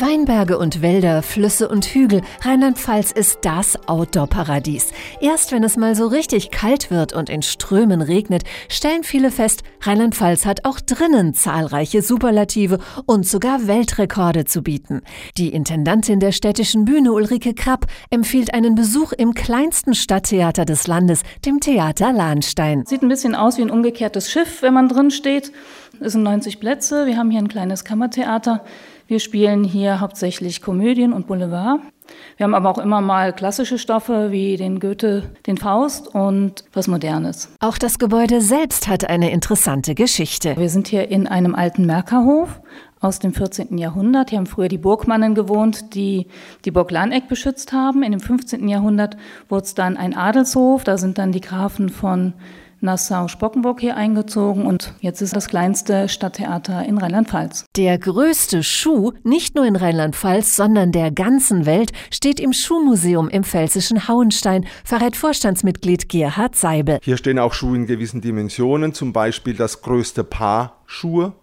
[0.00, 2.22] Weinberge und Wälder, Flüsse und Hügel.
[2.42, 4.92] Rheinland-Pfalz ist das Outdoor-Paradies.
[5.20, 9.62] Erst wenn es mal so richtig kalt wird und in Strömen regnet, stellen viele fest,
[9.82, 15.02] Rheinland-Pfalz hat auch drinnen zahlreiche Superlative und sogar Weltrekorde zu bieten.
[15.36, 21.22] Die Intendantin der städtischen Bühne Ulrike Krapp empfiehlt einen Besuch im kleinsten Stadttheater des Landes,
[21.44, 22.86] dem Theater Lahnstein.
[22.86, 25.52] Sieht ein bisschen aus wie ein umgekehrtes Schiff, wenn man drin steht.
[26.00, 27.04] Es sind 90 Plätze.
[27.04, 28.64] Wir haben hier ein kleines Kammertheater.
[29.10, 31.80] Wir spielen hier hauptsächlich Komödien und Boulevard.
[32.36, 36.86] Wir haben aber auch immer mal klassische Stoffe wie den Goethe, den Faust und was
[36.86, 37.52] Modernes.
[37.58, 40.56] Auch das Gebäude selbst hat eine interessante Geschichte.
[40.56, 42.60] Wir sind hier in einem alten Merkerhof
[43.00, 43.78] aus dem 14.
[43.78, 44.30] Jahrhundert.
[44.30, 46.28] Hier haben früher die Burgmannen gewohnt, die
[46.64, 48.04] die Burg Lahneck beschützt haben.
[48.04, 48.68] In dem 15.
[48.68, 49.16] Jahrhundert
[49.48, 50.84] wurde es dann ein Adelshof.
[50.84, 52.34] Da sind dann die Grafen von
[52.80, 57.64] Nassau-Spockenburg hier eingezogen und jetzt ist das kleinste Stadttheater in Rheinland-Pfalz.
[57.76, 63.44] Der größte Schuh, nicht nur in Rheinland-Pfalz, sondern der ganzen Welt, steht im Schuhmuseum im
[63.44, 66.98] pfälzischen Hauenstein, verrät Vorstandsmitglied Gerhard Seibel.
[67.02, 71.34] Hier stehen auch Schuhe in gewissen Dimensionen, zum Beispiel das größte Paar Schuhe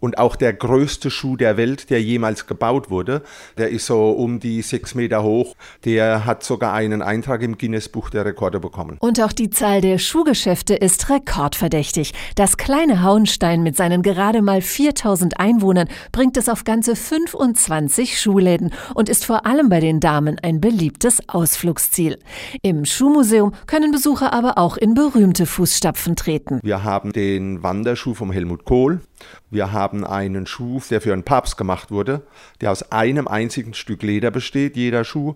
[0.00, 3.22] und auch der größte Schuh der Welt, der jemals gebaut wurde.
[3.58, 5.54] Der ist so um die sechs Meter hoch.
[5.84, 8.96] Der hat sogar einen Eintrag im Guinness-Buch der Rekorde bekommen.
[9.00, 12.12] Und auch die Zahl der Schuhgeschäfte ist rekordverdächtig.
[12.34, 18.72] Das kleine Hauenstein mit seinen gerade mal 4000 Einwohnern bringt es auf ganze 25 Schuhläden
[18.94, 22.18] und ist vor allem bei den Damen ein beliebtes Ausflugsziel.
[22.62, 26.60] Im Schuhmuseum können Besucher aber auch in berühmte Fußstapfen treten.
[26.62, 29.00] Wir haben den Wanderschuh vom Helmut Kohl.
[29.50, 32.22] Wir haben einen Schuh, der für einen Papst gemacht wurde,
[32.60, 35.34] der aus einem einzigen Stück Leder besteht, jeder Schuh.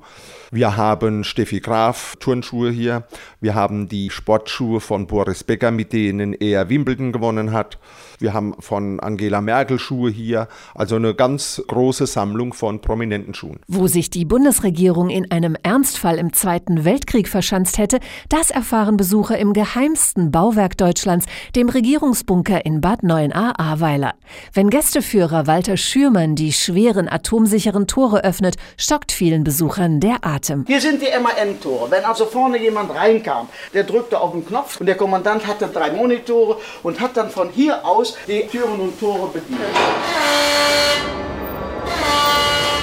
[0.50, 3.04] Wir haben Steffi Graf Turnschuhe hier.
[3.40, 7.78] Wir haben die Sportschuhe von Boris Becker, mit denen er Wimbledon gewonnen hat.
[8.18, 10.48] Wir haben von Angela Merkel Schuhe hier.
[10.74, 13.60] Also eine ganz große Sammlung von prominenten Schuhen.
[13.68, 19.38] Wo sich die Bundesregierung in einem Ernstfall im Zweiten Weltkrieg verschanzt hätte, das erfahren Besucher
[19.38, 21.26] im geheimsten Bauwerk Deutschlands,
[21.56, 24.14] dem Regierungsbunker in Bad 9a Ahrweiler.
[24.52, 30.64] Wenn Gästeführer Walter Schürmann die schweren atomsicheren Tore öffnet, stockt vielen Besuchern der Atem.
[30.66, 31.90] Hier sind die MAN-Tore.
[31.90, 35.92] Wenn also vorne jemand reinkam, der drückte auf den Knopf und der Kommandant hatte drei
[35.92, 39.60] Monitore und hat dann von hier aus die Türen und Tore bedient.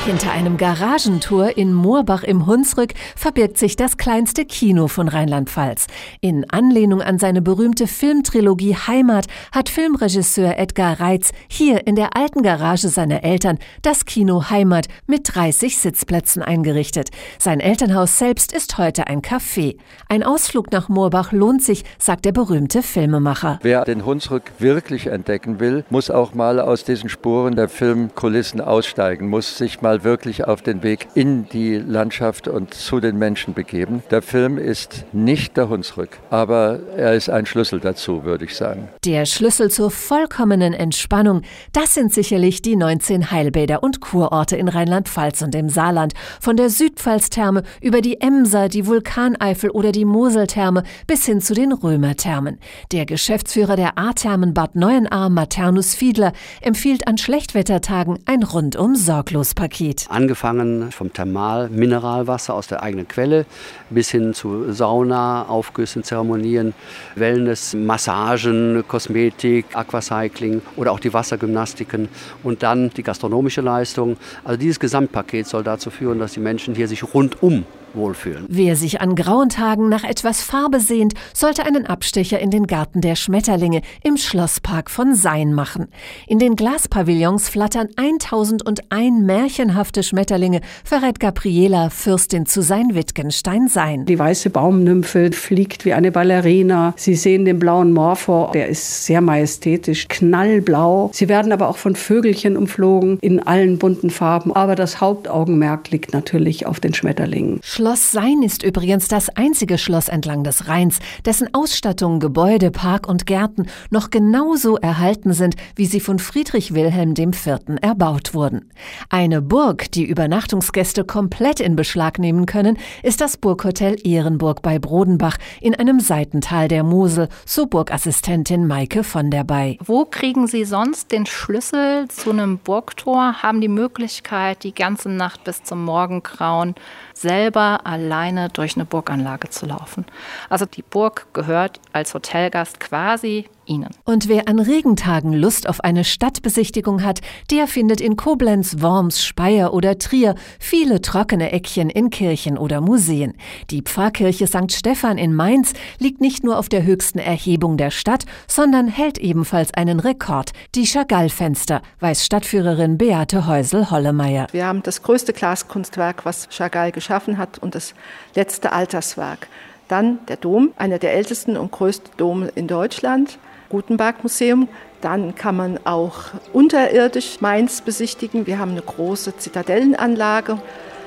[0.07, 5.87] Hinter einem Garagentor in Moorbach im Hunsrück verbirgt sich das kleinste Kino von Rheinland-Pfalz.
[6.21, 12.41] In Anlehnung an seine berühmte Filmtrilogie Heimat hat Filmregisseur Edgar Reitz hier in der alten
[12.41, 17.09] Garage seiner Eltern das Kino Heimat mit 30 Sitzplätzen eingerichtet.
[17.37, 19.75] Sein Elternhaus selbst ist heute ein Café.
[20.07, 23.59] Ein Ausflug nach Moorbach lohnt sich, sagt der berühmte Filmemacher.
[23.61, 29.27] Wer den Hunsrück wirklich entdecken will, muss auch mal aus diesen Spuren der Filmkulissen aussteigen,
[29.27, 33.53] muss sich mal mal wirklich auf den Weg in die Landschaft und zu den Menschen
[33.53, 34.03] begeben.
[34.11, 38.89] Der Film ist nicht der Hunsrück, aber er ist ein Schlüssel dazu, würde ich sagen.
[39.05, 41.41] Der Schlüssel zur vollkommenen Entspannung,
[41.73, 46.13] das sind sicherlich die 19 Heilbäder und Kurorte in Rheinland-Pfalz und im Saarland.
[46.39, 51.71] Von der Südpfalz-Therme über die Emser, die Vulkaneifel oder die Moseltherme bis hin zu den
[51.71, 52.59] Römerthermen.
[52.91, 59.86] Der Geschäftsführer der A-Thermen Bad Neuenahr, Maternus Fiedler, empfiehlt an Schlechtwettertagen ein rundum sorglos Paket.
[59.87, 60.07] Qualität.
[60.09, 63.45] Angefangen vom Thermal, Mineralwasser aus der eigenen Quelle
[63.89, 66.73] bis hin zu Sauna, Aufgüssen, Zeremonien,
[67.15, 72.09] Wellness, Massagen, Kosmetik, Aquacycling oder auch die Wassergymnastiken
[72.43, 74.17] und dann die gastronomische Leistung.
[74.43, 77.65] Also dieses Gesamtpaket soll dazu führen, dass die Menschen hier sich rundum
[77.97, 78.45] wohlfühlen.
[78.47, 83.01] Wer sich an grauen Tagen nach etwas Farbe sehnt, sollte einen Abstecher in den Garten
[83.01, 85.87] der Schmetterlinge im Schlosspark von Sein machen.
[86.27, 94.05] In den Glaspavillons flattern 1001 märchenhafte Schmetterlinge, verrät Gabriela, Fürstin zu sein Wittgenstein Sein.
[94.05, 96.93] Die weiße Baumnymphe fliegt wie eine Ballerina.
[96.95, 101.09] Sie sehen den blauen Morphor, der ist sehr majestätisch, knallblau.
[101.13, 104.55] Sie werden aber auch von Vögelchen umflogen in allen bunten Farben.
[104.55, 107.59] Aber das Hauptaugenmerk liegt natürlich auf den Schmetterlingen.
[107.63, 113.25] Schloss Sein ist übrigens das einzige Schloss entlang des Rheins, dessen Ausstattung, Gebäude, Park und
[113.25, 117.79] Gärten noch genauso erhalten sind, wie sie von Friedrich Wilhelm IV.
[117.81, 118.69] erbaut wurden.
[119.09, 125.37] Eine Burg, die Übernachtungsgäste komplett in Beschlag nehmen können, ist das Burghotel Ehrenburg bei Brodenbach
[125.61, 129.77] in einem Seitental der Mosel, so Burgassistentin Maike von der Bay.
[129.83, 135.43] Wo kriegen Sie sonst den Schlüssel zu einem Burgtor, haben die Möglichkeit, die ganze Nacht
[135.43, 136.75] bis zum Morgengrauen
[137.13, 140.05] selber alleine durch eine Burganlage zu laufen.
[140.49, 143.89] Also die Burg gehört als Hotelgast quasi Ihnen.
[144.03, 147.21] Und wer an Regentagen Lust auf eine Stadtbesichtigung hat,
[147.51, 153.33] der findet in Koblenz, Worms, Speyer oder Trier viele trockene Eckchen in Kirchen oder Museen.
[153.69, 154.71] Die Pfarrkirche St.
[154.71, 159.73] Stephan in Mainz liegt nicht nur auf der höchsten Erhebung der Stadt, sondern hält ebenfalls
[159.73, 164.47] einen Rekord, die Chagall-Fenster, weiß Stadtführerin Beate Häusel-Hollemeier.
[164.51, 167.93] Wir haben das größte Glaskunstwerk, was Chagall geschaffen hat und das
[168.35, 169.47] letzte Alterswerk.
[169.87, 174.67] Dann der Dom, einer der ältesten und größten Dome in Deutschland, Gutenberg Museum.
[175.01, 176.15] Dann kann man auch
[176.53, 178.47] unterirdisch Mainz besichtigen.
[178.47, 180.59] Wir haben eine große Zitadellenanlage.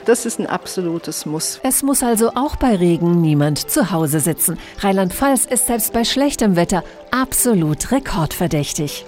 [0.04, 1.60] Das ist ein absolutes Muss.
[1.62, 4.58] Es muss also auch bei Regen niemand zu Hause sitzen.
[4.78, 9.04] Rheinland-Pfalz ist selbst bei schlechtem Wetter absolut rekordverdächtig.